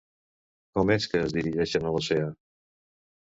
Com 0.79 0.91
és 0.95 1.05
que 1.11 1.21
es 1.25 1.35
dirigeixen 1.35 1.85
a 1.85 1.93
l'oceà? 1.97 2.27